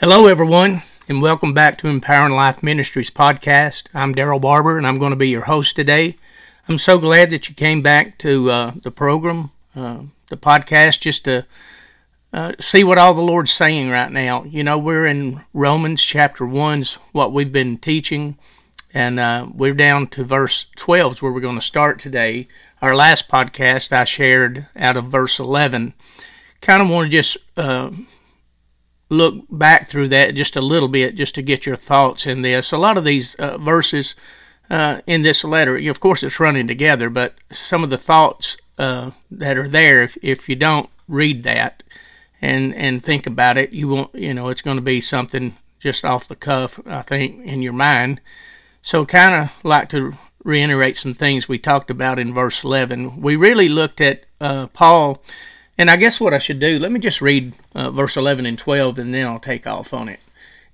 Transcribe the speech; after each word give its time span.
Hello, 0.00 0.26
everyone, 0.26 0.82
and 1.08 1.22
welcome 1.22 1.54
back 1.54 1.78
to 1.78 1.88
Empowering 1.88 2.34
Life 2.34 2.62
Ministries 2.62 3.08
podcast. 3.08 3.84
I'm 3.94 4.14
Daryl 4.14 4.38
Barber, 4.38 4.76
and 4.76 4.86
I'm 4.86 4.98
going 4.98 5.12
to 5.12 5.16
be 5.16 5.30
your 5.30 5.44
host 5.46 5.74
today. 5.74 6.18
I'm 6.68 6.76
so 6.76 6.98
glad 6.98 7.30
that 7.30 7.48
you 7.48 7.54
came 7.54 7.80
back 7.80 8.18
to 8.18 8.50
uh, 8.50 8.72
the 8.82 8.90
program, 8.90 9.52
uh, 9.74 10.00
the 10.28 10.36
podcast, 10.36 11.00
just 11.00 11.24
to 11.24 11.46
uh, 12.30 12.52
see 12.60 12.84
what 12.84 12.98
all 12.98 13.14
the 13.14 13.22
Lord's 13.22 13.52
saying 13.52 13.88
right 13.88 14.12
now. 14.12 14.44
You 14.44 14.62
know, 14.62 14.76
we're 14.76 15.06
in 15.06 15.42
Romans 15.54 16.02
chapter 16.02 16.44
1's 16.44 16.98
what 17.12 17.32
we've 17.32 17.50
been 17.50 17.78
teaching, 17.78 18.36
and 18.92 19.18
uh, 19.18 19.46
we're 19.50 19.72
down 19.72 20.08
to 20.08 20.24
verse 20.24 20.66
12 20.76 21.12
is 21.12 21.22
where 21.22 21.32
we're 21.32 21.40
going 21.40 21.58
to 21.58 21.62
start 21.62 22.00
today. 22.00 22.48
Our 22.82 22.94
last 22.94 23.30
podcast 23.30 23.92
I 23.92 24.04
shared 24.04 24.66
out 24.76 24.98
of 24.98 25.06
verse 25.06 25.38
11. 25.38 25.94
Kind 26.60 26.82
of 26.82 26.90
want 26.90 27.06
to 27.06 27.10
just 27.10 27.38
uh, 27.56 27.92
look 29.08 29.44
back 29.50 29.88
through 29.88 30.08
that 30.08 30.34
just 30.34 30.56
a 30.56 30.60
little 30.60 30.88
bit 30.88 31.14
just 31.14 31.34
to 31.36 31.42
get 31.42 31.66
your 31.66 31.76
thoughts 31.76 32.26
in 32.26 32.42
this. 32.42 32.72
A 32.72 32.78
lot 32.78 32.98
of 32.98 33.04
these 33.04 33.34
uh, 33.36 33.58
verses 33.58 34.14
uh, 34.68 35.00
in 35.06 35.22
this 35.22 35.44
letter, 35.44 35.76
of 35.76 36.00
course, 36.00 36.22
it's 36.22 36.40
running 36.40 36.66
together, 36.66 37.08
but 37.08 37.34
some 37.52 37.84
of 37.84 37.90
the 37.90 37.98
thoughts 37.98 38.56
uh, 38.78 39.12
that 39.30 39.56
are 39.56 39.68
there, 39.68 40.02
if, 40.02 40.18
if 40.22 40.48
you 40.48 40.56
don't 40.56 40.90
read 41.08 41.44
that 41.44 41.82
and 42.42 42.74
and 42.74 43.02
think 43.02 43.26
about 43.26 43.56
it, 43.56 43.72
you 43.72 43.88
won't, 43.88 44.14
you 44.14 44.34
know, 44.34 44.48
it's 44.48 44.62
going 44.62 44.76
to 44.76 44.82
be 44.82 45.00
something 45.00 45.56
just 45.78 46.04
off 46.04 46.28
the 46.28 46.36
cuff, 46.36 46.80
I 46.86 47.02
think, 47.02 47.44
in 47.44 47.62
your 47.62 47.72
mind. 47.72 48.20
So, 48.82 49.06
kind 49.06 49.34
of 49.34 49.64
like 49.64 49.88
to 49.90 50.14
reiterate 50.44 50.96
some 50.96 51.14
things 51.14 51.48
we 51.48 51.58
talked 51.58 51.90
about 51.90 52.18
in 52.18 52.34
verse 52.34 52.62
11. 52.62 53.20
We 53.20 53.36
really 53.36 53.68
looked 53.68 54.00
at 54.00 54.24
uh, 54.40 54.68
Paul 54.68 55.22
and 55.78 55.90
I 55.90 55.96
guess 55.96 56.20
what 56.20 56.32
I 56.32 56.38
should 56.38 56.58
do, 56.58 56.78
let 56.78 56.90
me 56.90 57.00
just 57.00 57.20
read 57.20 57.52
uh, 57.74 57.90
verse 57.90 58.16
11 58.16 58.46
and 58.46 58.58
12 58.58 58.98
and 58.98 59.12
then 59.12 59.26
I'll 59.26 59.38
take 59.38 59.66
off 59.66 59.92
on 59.92 60.08
it. 60.08 60.20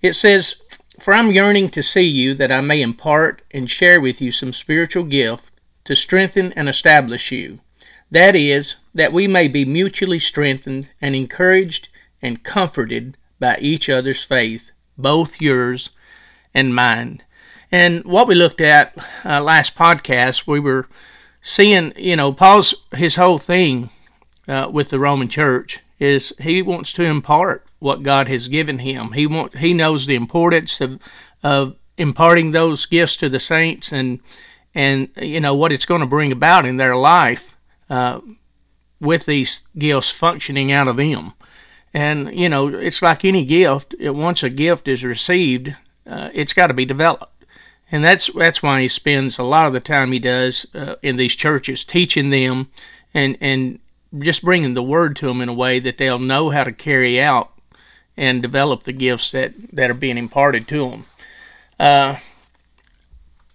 It 0.01 0.15
says, 0.15 0.56
For 1.01 1.15
I'm 1.15 1.33
yearning 1.33 1.70
to 1.70 1.83
see 1.83 2.06
you 2.06 2.34
that 2.34 2.53
I 2.53 2.61
may 2.61 2.83
impart 2.83 3.42
and 3.50 3.70
share 3.70 4.00
with 4.00 4.20
you 4.20 4.30
some 4.30 4.53
spiritual 4.53 5.05
gift 5.05 5.50
to 5.84 5.97
strengthen 5.97 6.53
and 6.53 6.69
establish 6.69 7.33
you. 7.33 7.61
That 8.11 8.36
is, 8.36 8.77
that 8.95 9.12
we 9.12 9.27
may 9.27 9.48
be 9.48 9.64
mutually 9.64 10.19
strengthened 10.19 10.91
and 11.00 11.17
encouraged 11.17 11.89
and 12.20 12.45
comforted 12.45 13.17
by 13.41 13.58
each 13.61 13.89
other's 13.89 14.23
faith, 14.23 14.70
both 14.97 15.41
yours 15.41 15.91
and 16.55 16.75
mine. 16.75 17.23
And 17.73 18.05
what 18.05 18.28
we 18.28 18.34
looked 18.34 18.61
at 18.61 18.95
uh, 19.25 19.42
last 19.42 19.75
podcast, 19.75 20.47
we 20.47 20.61
were 20.61 20.89
seeing, 21.41 21.92
you 21.97 22.14
know, 22.14 22.33
Paul's 22.33 22.75
his 22.95 23.17
whole 23.17 23.39
thing 23.39 23.91
uh, 24.48 24.69
with 24.71 24.91
the 24.91 24.98
Roman 24.98 25.29
Church 25.29 25.81
is 25.98 26.35
he 26.41 26.62
wants 26.62 26.93
to 26.95 27.05
impart 27.05 27.65
what 27.79 28.03
God 28.03 28.29
has 28.29 28.48
given 28.48 28.81
him. 28.81 29.12
He 29.12 29.27
want 29.27 29.59
he 29.59 29.75
knows 29.75 30.07
the 30.07 30.17
importance 30.17 30.81
of 30.81 31.01
of 31.43 31.77
imparting 31.97 32.51
those 32.51 32.87
gifts 32.87 33.17
to 33.19 33.29
the 33.29 33.41
saints 33.41 33.93
and 33.93 34.20
and 34.75 35.11
you 35.20 35.41
know 35.41 35.55
what 35.55 35.73
it's 35.73 35.87
going 35.87 36.01
to 36.01 36.07
bring 36.07 36.33
about 36.33 36.67
in 36.67 36.77
their 36.77 36.97
life 36.97 37.57
uh, 37.91 38.20
with 39.01 39.27
these 39.27 39.63
gifts 39.79 40.11
functioning 40.11 40.73
out 40.73 40.89
of 40.89 40.97
them. 40.97 41.35
And 41.95 42.35
you 42.35 42.48
know 42.48 42.69
it's 42.69 43.03
like 43.03 43.25
any 43.25 43.45
gift. 43.45 43.95
It, 44.01 44.15
Once 44.15 44.43
a 44.43 44.51
gift 44.51 44.89
is 44.89 45.05
received, 45.05 45.77
uh, 46.07 46.31
it's 46.33 46.53
got 46.55 46.69
to 46.69 46.75
be 46.75 46.85
developed. 46.85 47.45
And 47.93 48.03
that's 48.03 48.29
that's 48.33 48.63
why 48.63 48.81
he 48.81 48.89
spends 48.89 49.39
a 49.39 49.45
lot 49.45 49.67
of 49.67 49.73
the 49.73 49.81
time 49.81 50.13
he 50.13 50.19
does 50.19 50.67
uh, 50.75 50.97
in 51.03 51.17
these 51.17 51.37
churches 51.37 51.85
teaching 51.85 52.31
them 52.31 52.70
and 53.13 53.37
and 53.41 53.79
just 54.18 54.44
bringing 54.44 54.74
the 54.74 54.82
word 54.82 55.16
to 55.16 55.27
them 55.27 55.41
in 55.41 55.48
a 55.48 55.55
way 55.55 55.78
that 55.78 55.98
they'll 55.98 56.18
know 56.18 56.50
how 56.50 56.64
to 56.64 56.72
carry 56.72 57.20
out 57.20 57.50
and 58.16 58.42
develop 58.42 58.82
the 58.82 58.92
gifts 58.92 59.30
that, 59.30 59.55
that 59.72 59.91
are 59.91 59.94
being 59.94 60.18
imparted 60.18 60.68
to 60.68 60.91
them. 60.91 61.05
Uh, 61.80 62.16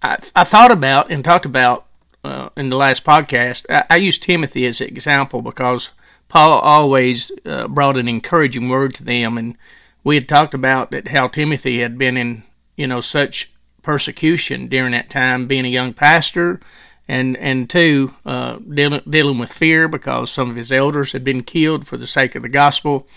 I, 0.02 0.18
I 0.36 0.44
thought 0.44 0.72
about 0.72 1.12
and 1.12 1.24
talked 1.24 1.46
about 1.46 1.88
uh, 2.24 2.50
in 2.58 2.70
the 2.70 2.76
last 2.76 3.04
podcast, 3.04 3.66
I, 3.70 3.86
I 3.90 3.96
used 3.98 4.24
Timothy 4.24 4.66
as 4.66 4.82
an 4.82 4.88
example 4.88 5.42
because 5.42 5.90
Paul 6.28 6.54
always 6.60 7.32
uh, 7.46 7.68
brought 7.68 7.98
an 7.98 8.08
encouraging 8.08 8.70
word 8.70 8.96
to 8.96 9.04
them, 9.04 9.38
and 9.38 9.56
we 10.04 10.16
had 10.16 10.28
talked 10.28 10.54
about 10.54 10.92
that 10.92 11.10
how 11.10 11.28
Timothy 11.28 11.80
had 11.80 11.98
been 11.98 12.18
in 12.18 12.44
you 12.76 12.86
know 12.88 13.02
such 13.02 13.52
persecution 13.82 14.68
during 14.68 14.92
that 14.92 15.10
time, 15.10 15.48
being 15.48 15.66
a 15.66 15.70
young 15.70 15.94
pastor 15.94 16.60
and 17.08 17.38
and 17.38 17.70
two, 17.70 18.14
uh, 18.26 18.58
dealing 18.58 19.02
dealing 19.10 19.38
with 19.38 19.52
fear 19.52 19.88
because 19.88 20.32
some 20.32 20.50
of 20.50 20.56
his 20.56 20.72
elders 20.72 21.14
had 21.14 21.24
been 21.24 21.44
killed 21.44 21.88
for 21.88 21.98
the 21.98 22.08
sake 22.08 22.36
of 22.36 22.42
the 22.42 22.50
gospel. 22.50 23.08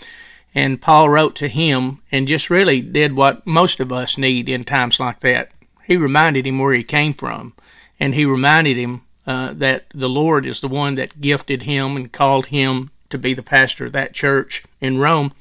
And 0.53 0.81
Paul 0.81 1.09
wrote 1.09 1.35
to 1.37 1.47
him 1.47 2.01
and 2.11 2.27
just 2.27 2.49
really 2.49 2.81
did 2.81 3.13
what 3.15 3.47
most 3.47 3.79
of 3.79 3.91
us 3.91 4.17
need 4.17 4.49
in 4.49 4.65
times 4.65 4.99
like 4.99 5.21
that. 5.21 5.51
He 5.85 5.95
reminded 5.95 6.45
him 6.45 6.59
where 6.59 6.73
he 6.73 6.83
came 6.83 7.13
from, 7.13 7.53
and 7.99 8.13
he 8.13 8.25
reminded 8.25 8.77
him 8.77 9.03
uh, 9.25 9.53
that 9.53 9.85
the 9.93 10.09
Lord 10.09 10.45
is 10.45 10.59
the 10.59 10.67
one 10.67 10.95
that 10.95 11.21
gifted 11.21 11.63
him 11.63 11.95
and 11.95 12.11
called 12.11 12.47
him 12.47 12.91
to 13.09 13.17
be 13.17 13.33
the 13.33 13.43
pastor 13.43 13.85
of 13.85 13.91
that 13.93 14.13
church 14.13 14.63
in 14.79 14.97
Rome. 14.97 15.33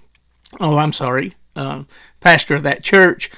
Oh, 0.58 0.76
I'm 0.76 0.92
sorry, 0.92 1.34
uh, 1.56 1.84
pastor 2.20 2.54
of 2.54 2.62
that 2.64 2.82
church. 2.82 3.30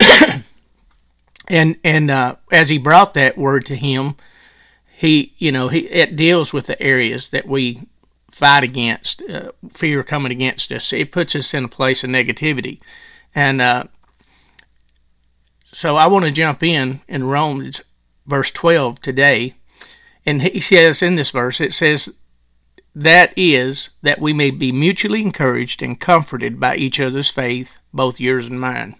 and 1.48 1.76
and 1.84 2.10
uh, 2.10 2.36
as 2.50 2.68
he 2.68 2.78
brought 2.78 3.14
that 3.14 3.38
word 3.38 3.64
to 3.66 3.76
him, 3.76 4.16
he, 4.98 5.34
you 5.36 5.52
know, 5.52 5.68
he 5.68 5.80
it 5.88 6.16
deals 6.16 6.54
with 6.54 6.66
the 6.66 6.82
areas 6.82 7.28
that 7.28 7.46
we 7.46 7.82
fight 8.30 8.64
against, 8.64 9.22
uh, 9.28 9.52
fear 9.70 10.02
coming 10.02 10.32
against 10.32 10.72
us. 10.72 10.90
It 10.90 11.12
puts 11.12 11.36
us 11.36 11.52
in 11.52 11.64
a 11.64 11.68
place 11.68 12.02
of 12.02 12.08
negativity, 12.08 12.80
and 13.34 13.60
uh, 13.60 13.84
so 15.70 15.96
I 15.96 16.06
want 16.06 16.24
to 16.24 16.30
jump 16.30 16.62
in 16.62 17.02
in 17.08 17.24
Romans 17.24 17.82
verse 18.26 18.50
twelve 18.50 19.00
today, 19.00 19.56
and 20.24 20.40
he 20.40 20.60
says 20.60 21.02
in 21.02 21.16
this 21.16 21.30
verse 21.30 21.60
it 21.60 21.74
says 21.74 22.14
that 22.94 23.34
is 23.36 23.90
that 24.00 24.18
we 24.18 24.32
may 24.32 24.50
be 24.50 24.72
mutually 24.72 25.20
encouraged 25.20 25.82
and 25.82 26.00
comforted 26.00 26.58
by 26.58 26.76
each 26.76 26.98
other's 26.98 27.28
faith, 27.28 27.76
both 27.92 28.18
yours 28.18 28.46
and 28.46 28.58
mine. 28.58 28.94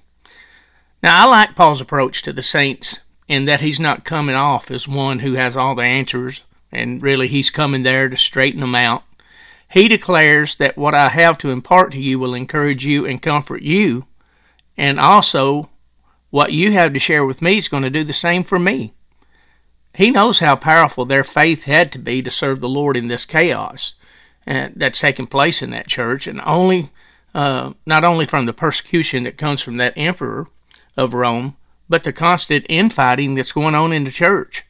Now 1.03 1.25
I 1.25 1.31
like 1.31 1.57
Paul's 1.57 1.81
approach 1.81 2.21
to 2.23 2.35
the 2.35 2.43
saints 2.43 3.01
and 3.29 3.47
that 3.49 3.61
he's 3.61 3.81
not 3.81 4.05
coming 4.05 4.37
off 4.37 4.71
as 4.71 4.87
one 4.87 5.21
who 5.21 5.35
has 5.35 5.57
all 5.57 5.75
the 5.75 5.83
answers, 5.83 6.43
and 6.71 7.03
really 7.03 7.29
he's 7.29 7.51
coming 7.51 7.83
there 7.83 8.09
to 8.09 8.17
straighten 8.17 8.61
them 8.61 8.75
out. 8.75 9.03
He 9.69 9.89
declares 9.89 10.57
that 10.57 10.77
what 10.77 10.95
I 10.95 11.09
have 11.09 11.39
to 11.39 11.51
impart 11.51 11.93
to 11.93 12.01
you 12.01 12.19
will 12.19 12.35
encourage 12.35 12.85
you 12.85 13.05
and 13.05 13.21
comfort 13.21 13.63
you, 13.63 14.07
and 14.77 15.01
also 15.01 15.71
what 16.31 16.53
you 16.53 16.73
have 16.73 16.93
to 16.93 16.99
share 16.99 17.25
with 17.25 17.43
me 17.43 17.59
is 17.59 17.69
going 17.69 17.83
to 17.83 17.91
do 17.91 18.05
the 18.05 18.13
same 18.13 18.45
for 18.45 18.59
me. 18.59 18.93
He 19.95 20.11
knows 20.11 20.41
how 20.41 20.57
powerful 20.57 21.05
their 21.05 21.25
faith 21.25 21.65
had 21.65 21.91
to 21.93 21.99
be 21.99 22.23
to 22.23 22.31
serve 22.31 22.61
the 22.61 22.69
Lord 22.69 22.97
in 22.97 23.09
this 23.09 23.25
chaos 23.25 23.95
uh, 24.47 24.69
that's 24.77 25.01
taking 25.01 25.27
place 25.27 25.63
in 25.63 25.71
that 25.71 25.89
church, 25.89 26.27
and 26.27 26.41
only 26.45 26.91
uh, 27.35 27.73
not 27.87 28.05
only 28.05 28.27
from 28.27 28.47
the 28.47 28.53
persecution 28.53 29.25
that 29.25 29.39
comes 29.39 29.61
from 29.61 29.79
that 29.79 29.95
emperor 29.97 30.49
of 30.97 31.15
Rome, 31.15 31.57
but 31.89 32.05
the 32.05 32.13
constant 32.13 32.67
infighting 32.69 33.35
that's 33.35 33.53
going 33.53 33.75
on 33.75 33.93
in 33.93 34.05
the 34.05 34.11
church. 34.11 34.65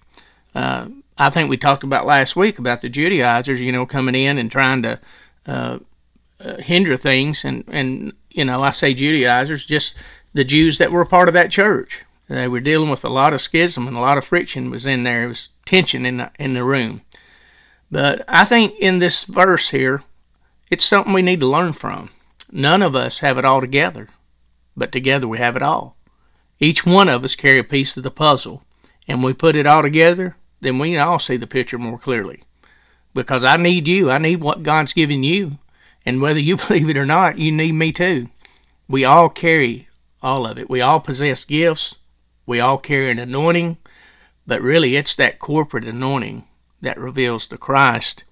Uh, 0.54 0.88
I 1.19 1.31
think 1.31 1.49
we 1.49 1.56
talked 1.56 1.82
about 1.82 2.06
last 2.06 2.37
week 2.37 2.59
about 2.59 2.82
the 2.82 2.88
Judaizers, 2.88 3.60
you 3.60 3.72
know, 3.72 3.87
coming 3.87 4.15
in 4.15 4.38
and 4.38 4.50
trying 4.50 4.82
to 4.82 5.00
uh, 5.47 5.78
uh, 6.41 6.56
hinder 6.59 6.97
things, 6.97 7.44
and 7.44 7.65
and 7.69 8.12
you 8.31 8.44
know, 8.44 8.62
I 8.62 8.71
say 8.71 8.93
Judaizers, 8.93 9.65
just 9.65 9.97
the 10.34 10.44
Jews 10.44 10.78
that 10.78 10.93
were 10.93 11.00
a 11.00 11.06
part 11.06 11.28
of 11.28 11.34
that 11.34 11.50
church. 11.50 12.05
They 12.28 12.49
were 12.49 12.60
dealing 12.60 12.91
with 12.91 13.05
a 13.05 13.09
lot 13.09 13.32
of 13.32 13.41
schism 13.41 13.87
and 13.87 13.97
a 13.97 14.00
lot 14.00 14.19
of 14.19 14.25
friction 14.25 14.71
was 14.71 14.84
in 14.84 15.05
there. 15.05 15.25
It 15.25 15.28
was 15.28 15.49
tension 15.65 16.05
in 16.05 16.16
the, 16.19 16.31
in 16.38 16.55
the 16.55 16.65
room. 16.65 17.03
But 17.91 18.25
I 18.26 18.44
think 18.44 18.75
in 18.81 18.99
this 18.99 19.25
verse 19.25 19.71
here, 19.71 20.03
it's 20.71 20.84
something 20.84 21.12
we 21.12 21.22
need 21.22 21.41
to 21.41 21.47
learn 21.47 21.72
from. 21.72 22.10
None 22.50 22.82
of 22.82 22.97
us 22.97 23.21
have 23.21 23.38
it 23.38 23.44
all 23.44 23.60
together, 23.60 24.08
but 24.76 24.90
together 24.90 25.29
we 25.29 25.38
have 25.38 25.56
it 25.56 25.62
all. 25.62 25.95
Each 26.58 26.87
one 26.87 27.08
of 27.08 27.25
us 27.25 27.35
carry 27.35 27.58
a 27.58 27.64
piece 27.64 27.97
of 27.97 28.03
the 28.03 28.11
puzzle, 28.11 28.62
and 29.06 29.23
we 29.23 29.32
put 29.35 29.56
it 29.56 29.67
all 29.67 29.82
together, 29.82 30.37
then 30.61 30.79
we 30.79 30.97
all 30.97 31.19
see 31.19 31.37
the 31.37 31.47
picture 31.47 31.79
more 31.79 31.99
clearly. 31.99 32.43
Because 33.14 33.44
I 33.44 33.56
need 33.56 33.87
you, 33.87 34.11
I 34.11 34.19
need 34.19 34.41
what 34.41 34.62
God's 34.62 34.93
given 34.93 35.23
you, 35.23 35.58
and 36.05 36.23
whether 36.23 36.41
you 36.41 36.56
believe 36.69 36.88
it 36.88 36.97
or 36.97 37.06
not, 37.06 37.38
you 37.38 37.53
need 37.53 37.73
me 37.73 37.93
too. 37.93 38.29
We 38.88 39.05
all 39.05 39.29
carry 39.29 39.88
all 40.23 40.47
of 40.47 40.58
it. 40.58 40.70
We 40.70 40.81
all 40.81 41.00
possess 41.00 41.44
gifts. 41.44 41.97
We 42.47 42.61
all 42.61 42.79
carry 42.79 43.11
an 43.11 43.19
anointing, 43.19 43.76
but 44.47 44.62
really 44.62 44.97
it's 44.97 45.14
that 45.17 45.38
corporate 45.38 45.85
anointing 45.85 46.44
that 46.81 46.99
reveals 46.99 47.49
the 47.49 47.59
Christ 47.59 48.25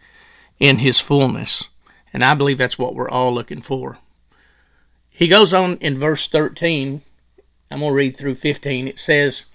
in 0.61 0.79
his 0.79 1.01
fullness. 1.01 1.69
And 2.13 2.25
I 2.25 2.35
believe 2.35 2.59
that's 2.59 2.79
what 2.79 2.95
we're 2.95 3.11
all 3.11 3.35
looking 3.35 3.61
for. 3.61 3.99
He 5.11 5.29
goes 5.29 5.53
on 5.53 5.77
in 5.79 5.99
verse 5.99 6.29
13 6.29 7.03
I'm 7.75 7.81
going 7.81 7.91
to 7.91 7.97
read 7.97 8.17
through 8.17 8.37
15. 8.37 8.87
It 8.87 9.01
says, 9.01 9.47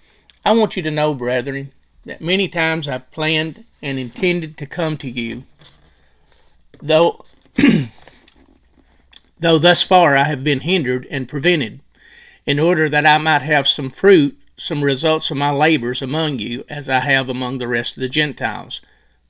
I 0.44 0.51
want 0.51 0.75
you 0.75 0.83
to 0.83 0.92
know, 0.92 1.13
brethren, 1.13 1.71
that 2.06 2.19
many 2.19 2.50
times 2.50 2.86
I've 2.86 3.10
planned 3.12 3.63
and 3.81 3.98
intended 3.98 4.57
to 4.57 4.66
come 4.66 4.98
to 4.98 5.10
you, 5.10 5.45
though 6.81 7.24
though 9.39 9.57
thus 9.57 9.83
far 9.83 10.18
I 10.18 10.25
have 10.25 10.44
been 10.44 10.60
hindered 10.60 11.07
and 11.10 11.30
prevented, 11.30 11.80
in 12.45 12.60
order 12.60 12.89
that 12.89 13.06
I 13.06 13.19
might 13.19 13.42
have 13.42 13.69
some 13.69 13.89
fruit, 13.89 14.38
some 14.57 14.83
results 14.83 15.31
of 15.31 15.38
my 15.38 15.51
labors 15.51 16.01
among 16.01 16.39
you, 16.39 16.65
as 16.68 16.89
I 16.89 17.00
have 17.00 17.30
among 17.30 17.60
the 17.60 17.69
rest 17.69 17.95
of 17.95 18.01
the 18.01 18.10
Gentiles, 18.10 18.81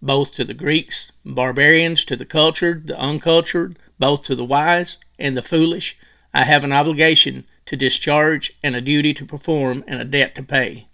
both 0.01 0.33
to 0.33 0.43
the 0.43 0.55
Greeks, 0.55 1.11
barbarians, 1.23 2.03
to 2.05 2.15
the 2.15 2.25
cultured, 2.25 2.87
the 2.87 2.99
uncultured, 2.99 3.77
both 3.99 4.23
to 4.23 4.35
the 4.35 4.43
wise 4.43 4.97
and 5.19 5.37
the 5.37 5.43
foolish. 5.43 5.95
I 6.33 6.45
have 6.45 6.63
an 6.63 6.73
obligation 6.73 7.45
to 7.69 7.77
discharge 7.77 8.57
and 8.63 8.75
a 8.75 8.81
duty 8.81 9.13
to 9.13 9.23
perform 9.23 9.83
and 9.87 10.01
a 10.01 10.03
debt 10.03 10.33
to 10.33 10.41
pay. 10.41 10.87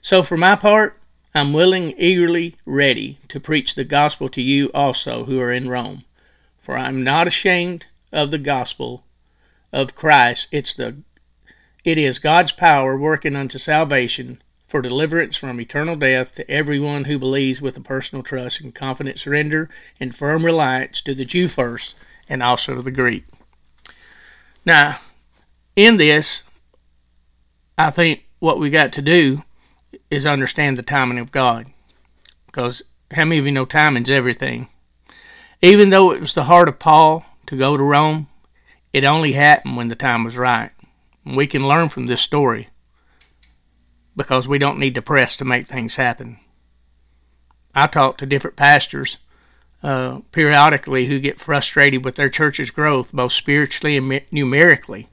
So, 0.00 0.22
for 0.22 0.38
my 0.38 0.56
part, 0.56 0.98
I'm 1.34 1.52
willing, 1.52 1.94
eagerly, 1.98 2.56
ready 2.64 3.18
to 3.28 3.38
preach 3.38 3.74
the 3.74 3.84
gospel 3.84 4.30
to 4.30 4.40
you 4.40 4.70
also 4.72 5.24
who 5.24 5.38
are 5.38 5.52
in 5.52 5.68
Rome. 5.68 6.04
For 6.58 6.78
I'm 6.78 7.04
not 7.04 7.26
ashamed 7.26 7.84
of 8.10 8.30
the 8.30 8.38
gospel 8.38 9.04
of 9.70 9.94
Christ. 9.94 10.48
It's 10.50 10.72
the 10.72 10.96
it 11.84 11.98
is 11.98 12.18
God's 12.18 12.52
power 12.52 12.96
working 12.96 13.36
unto 13.36 13.58
salvation 13.58 14.40
for 14.66 14.80
deliverance 14.80 15.36
from 15.36 15.60
eternal 15.60 15.94
death 15.94 16.32
to 16.32 16.50
everyone 16.50 17.04
who 17.04 17.18
believes 17.18 17.60
with 17.60 17.76
a 17.76 17.82
personal 17.82 18.22
trust 18.22 18.62
and 18.62 18.74
confident 18.74 19.20
surrender 19.20 19.68
and 20.00 20.16
firm 20.16 20.42
reliance 20.42 21.02
to 21.02 21.14
the 21.14 21.26
Jew 21.26 21.48
first 21.48 21.96
and 22.30 22.42
also 22.42 22.76
to 22.76 22.80
the 22.80 22.90
Greek. 22.90 23.26
Now, 24.64 25.00
in 25.76 25.96
this, 25.96 26.42
I 27.76 27.90
think 27.90 28.24
what 28.38 28.58
we 28.58 28.70
got 28.70 28.92
to 28.94 29.02
do 29.02 29.42
is 30.10 30.26
understand 30.26 30.78
the 30.78 30.82
timing 30.82 31.18
of 31.18 31.32
God. 31.32 31.66
Because 32.46 32.82
how 33.10 33.24
many 33.24 33.38
of 33.38 33.46
you 33.46 33.52
know 33.52 33.64
timing's 33.64 34.10
everything? 34.10 34.68
Even 35.62 35.90
though 35.90 36.12
it 36.12 36.20
was 36.20 36.34
the 36.34 36.44
heart 36.44 36.68
of 36.68 36.78
Paul 36.78 37.24
to 37.46 37.56
go 37.56 37.76
to 37.76 37.82
Rome, 37.82 38.28
it 38.92 39.04
only 39.04 39.32
happened 39.32 39.76
when 39.76 39.88
the 39.88 39.96
time 39.96 40.24
was 40.24 40.36
right. 40.36 40.70
And 41.24 41.36
we 41.36 41.46
can 41.46 41.66
learn 41.66 41.88
from 41.88 42.06
this 42.06 42.20
story 42.20 42.68
because 44.16 44.46
we 44.46 44.58
don't 44.58 44.78
need 44.78 44.94
to 44.94 45.02
press 45.02 45.36
to 45.36 45.44
make 45.44 45.66
things 45.66 45.96
happen. 45.96 46.38
I 47.74 47.88
talk 47.88 48.18
to 48.18 48.26
different 48.26 48.56
pastors 48.56 49.16
uh, 49.82 50.20
periodically 50.30 51.06
who 51.06 51.18
get 51.18 51.40
frustrated 51.40 52.04
with 52.04 52.14
their 52.14 52.28
church's 52.28 52.70
growth, 52.70 53.12
both 53.12 53.32
spiritually 53.32 53.96
and 53.96 54.22
numerically. 54.30 55.08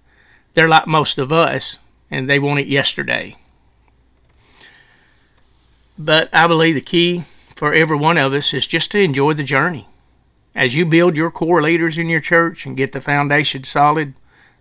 They're 0.53 0.67
like 0.67 0.87
most 0.87 1.17
of 1.17 1.31
us, 1.31 1.77
and 2.09 2.29
they 2.29 2.39
want 2.39 2.59
it 2.59 2.67
yesterday. 2.67 3.37
But 5.97 6.29
I 6.33 6.47
believe 6.47 6.75
the 6.75 6.81
key 6.81 7.25
for 7.55 7.73
every 7.73 7.97
one 7.97 8.17
of 8.17 8.33
us 8.33 8.53
is 8.53 8.65
just 8.65 8.91
to 8.91 8.99
enjoy 8.99 9.33
the 9.33 9.43
journey. 9.43 9.87
As 10.55 10.75
you 10.75 10.85
build 10.85 11.15
your 11.15 11.31
core 11.31 11.61
leaders 11.61 11.97
in 11.97 12.09
your 12.09 12.19
church 12.19 12.65
and 12.65 12.75
get 12.75 12.91
the 12.91 12.99
foundation 12.99 13.63
solid, 13.63 14.13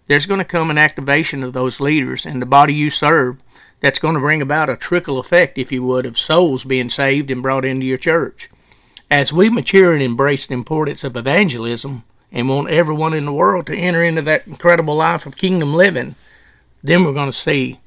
there's 0.07 0.27
going 0.27 0.39
to 0.39 0.45
come 0.45 0.71
an 0.71 0.79
activation 0.79 1.43
of 1.43 1.53
those 1.53 1.81
leaders 1.81 2.27
and 2.27 2.41
the 2.41 2.47
body 2.47 2.75
you 2.75 2.91
serve 2.91 3.39
that's 3.81 3.99
going 3.99 4.15
to 4.15 4.21
bring 4.21 4.43
about 4.43 4.69
a 4.69 4.77
trickle 4.77 5.19
effect, 5.19 5.57
if 5.57 5.73
you 5.73 5.83
would, 5.83 6.07
of 6.07 6.19
souls 6.19 6.65
being 6.65 6.91
saved 6.91 7.31
and 7.31 7.43
brought 7.43 7.65
into 7.65 7.87
your 7.87 7.99
church. 7.99 8.51
As 9.11 9.33
we 9.33 9.49
mature 9.51 9.93
and 9.93 10.03
embrace 10.03 10.47
the 10.47 10.55
importance 10.55 11.03
of 11.03 11.17
evangelism 11.17 12.05
and 12.33 12.49
want 12.49 12.71
everyone 12.71 13.15
in 13.15 13.25
the 13.25 13.33
world 13.33 13.67
to 13.67 13.77
enter 13.77 14.03
into 14.03 14.23
that 14.23 14.47
incredible 14.47 14.95
life 14.97 15.27
of 15.27 15.37
kingdom 15.37 15.75
living, 15.75 16.15
then 16.83 17.05
we're 17.05 17.13
going 17.13 17.31
to 17.31 17.37
see 17.37 17.81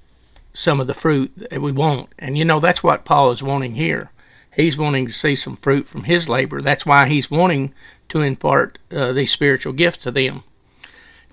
some 0.53 0.79
of 0.79 0.87
the 0.87 0.93
fruit 0.93 1.31
that 1.35 1.61
we 1.61 1.71
want. 1.71 2.09
And 2.19 2.37
you 2.37 2.45
know, 2.45 2.59
that's 2.59 2.83
what 2.83 3.05
Paul 3.05 3.31
is 3.31 3.41
wanting 3.41 3.75
here. 3.75 4.11
He's 4.55 4.77
wanting 4.77 5.07
to 5.07 5.13
see 5.13 5.35
some 5.35 5.55
fruit 5.55 5.87
from 5.87 6.03
his 6.03 6.29
labor. 6.29 6.61
That's 6.61 6.85
why 6.85 7.07
he's 7.07 7.31
wanting 7.31 7.73
to 8.09 8.21
impart 8.21 8.77
uh, 8.91 9.11
these 9.11 9.31
spiritual 9.31 9.73
gifts 9.73 10.03
to 10.03 10.11
them. 10.11 10.43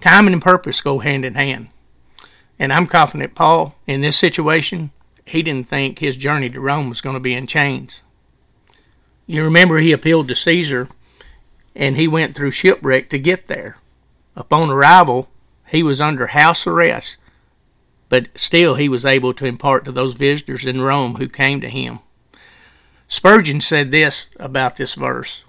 Time 0.00 0.26
and 0.26 0.40
purpose 0.40 0.80
go 0.80 1.00
hand 1.00 1.26
in 1.26 1.34
hand. 1.34 1.68
And 2.58 2.72
I'm 2.72 2.86
confident 2.86 3.34
Paul, 3.34 3.76
in 3.86 4.00
this 4.00 4.16
situation, 4.16 4.90
he 5.26 5.42
didn't 5.42 5.68
think 5.68 5.98
his 5.98 6.16
journey 6.16 6.48
to 6.50 6.60
Rome 6.60 6.88
was 6.88 7.00
going 7.00 7.14
to 7.14 7.20
be 7.20 7.34
in 7.34 7.46
chains. 7.46 8.02
You 9.26 9.44
remember 9.44 9.78
he 9.78 9.92
appealed 9.92 10.28
to 10.28 10.34
Caesar 10.34 10.88
and 11.81 11.97
he 11.97 12.06
went 12.06 12.37
through 12.37 12.53
shipwreck 12.53 13.11
to 13.11 13.19
get 13.19 13.49
there. 13.49 13.79
Upon 14.37 14.71
arrival, 14.71 15.29
he 15.67 15.82
was 15.82 16.00
under 16.00 16.29
house 16.29 16.65
arrest 16.65 17.17
but 18.11 18.27
still 18.35 18.75
he 18.75 18.91
was 18.91 19.06
able 19.06 19.32
to 19.32 19.47
impart 19.47 19.87
to 19.87 19.93
those 19.93 20.15
visitors 20.15 20.67
in 20.67 20.82
Rome 20.82 21.15
who 21.15 21.29
came 21.29 21.62
to 21.62 21.71
him. 21.71 22.00
Spurgeon 23.09 23.62
said 23.62 23.91
this 23.91 24.29
about 24.38 24.77
this 24.77 24.94
verse. 24.97 25.44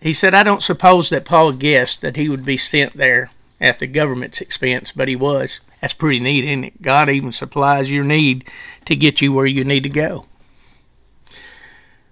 He 0.00 0.12
said, 0.12 0.32
I 0.32 0.44
don't 0.44 0.62
suppose 0.62 1.10
that 1.10 1.24
Paul 1.24 1.52
guessed 1.52 2.00
that 2.00 2.16
he 2.16 2.28
would 2.28 2.44
be 2.44 2.56
sent 2.56 2.96
there 2.96 3.30
at 3.60 3.80
the 3.80 3.88
government's 3.88 4.40
expense, 4.40 4.92
but 4.92 5.08
he 5.08 5.16
was. 5.16 5.60
That's 5.80 5.92
pretty 5.92 6.20
neat, 6.20 6.44
isn't 6.44 6.64
it? 6.64 6.82
God 6.82 7.10
even 7.10 7.32
supplies 7.32 7.90
your 7.90 8.04
need 8.04 8.48
to 8.84 8.94
get 8.94 9.20
you 9.20 9.32
where 9.32 9.46
you 9.46 9.64
need 9.64 9.82
to 9.82 9.88
go. 9.88 10.26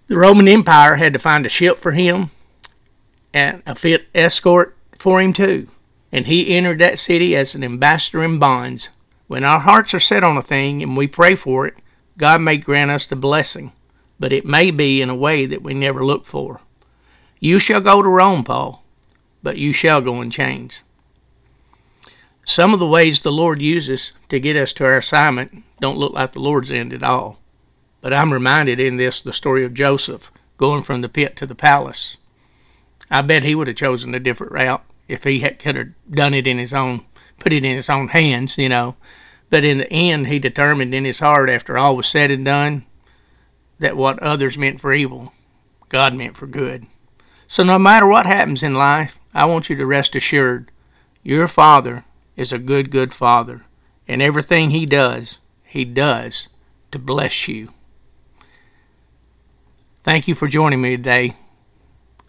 The 0.08 0.16
Roman 0.16 0.48
Empire 0.48 0.96
had 0.96 1.12
to 1.12 1.18
find 1.20 1.46
a 1.46 1.48
ship 1.48 1.78
for 1.78 1.92
him 1.92 2.30
and 3.36 3.62
a 3.66 3.74
fit 3.74 4.08
escort 4.14 4.76
for 4.98 5.20
him, 5.20 5.32
too. 5.32 5.68
And 6.10 6.26
he 6.26 6.56
entered 6.56 6.78
that 6.78 6.98
city 6.98 7.36
as 7.36 7.54
an 7.54 7.62
ambassador 7.62 8.22
in 8.24 8.38
bonds 8.38 8.88
when 9.26 9.44
our 9.44 9.60
hearts 9.60 9.92
are 9.92 10.00
set 10.00 10.22
on 10.22 10.36
a 10.36 10.42
thing 10.42 10.82
and 10.82 10.96
we 10.96 11.06
pray 11.06 11.34
for 11.34 11.66
it, 11.66 11.74
God 12.16 12.40
may 12.40 12.56
grant 12.56 12.90
us 12.90 13.06
the 13.06 13.16
blessing, 13.16 13.72
but 14.18 14.32
it 14.32 14.46
may 14.46 14.70
be 14.70 15.02
in 15.02 15.10
a 15.10 15.16
way 15.16 15.46
that 15.46 15.62
we 15.62 15.74
never 15.74 16.04
look 16.04 16.24
for. 16.24 16.60
You 17.40 17.58
shall 17.58 17.80
go 17.80 18.02
to 18.02 18.08
Rome, 18.08 18.44
Paul, 18.44 18.84
but 19.42 19.58
you 19.58 19.72
shall 19.72 20.00
go 20.00 20.22
in 20.22 20.30
chains. 20.30 20.82
Some 22.44 22.72
of 22.72 22.78
the 22.78 22.86
ways 22.86 23.20
the 23.20 23.32
Lord 23.32 23.60
uses 23.60 24.12
to 24.28 24.38
get 24.38 24.56
us 24.56 24.72
to 24.74 24.84
our 24.84 24.98
assignment 24.98 25.64
don't 25.80 25.98
look 25.98 26.12
like 26.12 26.32
the 26.32 26.40
Lord's 26.40 26.70
end 26.70 26.92
at 26.92 27.02
all. 27.02 27.38
But 28.00 28.12
I'm 28.12 28.32
reminded 28.32 28.78
in 28.78 28.96
this 28.96 29.20
the 29.20 29.32
story 29.32 29.64
of 29.64 29.74
Joseph 29.74 30.30
going 30.56 30.84
from 30.84 31.00
the 31.00 31.08
pit 31.08 31.36
to 31.36 31.46
the 31.46 31.56
palace. 31.56 32.16
I 33.10 33.22
bet 33.22 33.44
he 33.44 33.54
would 33.54 33.68
have 33.68 33.76
chosen 33.76 34.14
a 34.14 34.20
different 34.20 34.52
route 34.52 34.84
if 35.08 35.24
he 35.24 35.40
had, 35.40 35.58
could 35.58 35.76
have 35.76 35.88
done 36.10 36.34
it 36.34 36.46
in 36.46 36.58
his 36.58 36.74
own 36.74 37.04
put 37.38 37.52
it 37.52 37.64
in 37.64 37.74
his 37.76 37.90
own 37.90 38.08
hands, 38.08 38.58
you 38.58 38.68
know. 38.68 38.96
But 39.50 39.64
in 39.64 39.78
the 39.78 39.92
end, 39.92 40.26
he 40.26 40.38
determined 40.38 40.94
in 40.94 41.04
his 41.04 41.20
heart, 41.20 41.48
after 41.48 41.78
all 41.78 41.96
was 41.96 42.08
said 42.08 42.30
and 42.30 42.44
done, 42.44 42.84
that 43.78 43.96
what 43.96 44.18
others 44.20 44.58
meant 44.58 44.80
for 44.80 44.92
evil, 44.92 45.32
God 45.88 46.14
meant 46.14 46.36
for 46.36 46.46
good. 46.46 46.86
So 47.46 47.62
no 47.62 47.78
matter 47.78 48.06
what 48.06 48.26
happens 48.26 48.62
in 48.62 48.74
life, 48.74 49.20
I 49.32 49.44
want 49.44 49.70
you 49.70 49.76
to 49.76 49.86
rest 49.86 50.16
assured 50.16 50.72
your 51.22 51.46
Father 51.46 52.04
is 52.36 52.52
a 52.52 52.58
good, 52.58 52.90
good 52.90 53.12
Father. 53.12 53.64
And 54.08 54.20
everything 54.20 54.70
He 54.70 54.86
does, 54.86 55.38
He 55.64 55.84
does 55.84 56.48
to 56.90 56.98
bless 56.98 57.46
you. 57.46 57.72
Thank 60.02 60.26
you 60.26 60.34
for 60.34 60.48
joining 60.48 60.80
me 60.80 60.96
today. 60.96 61.34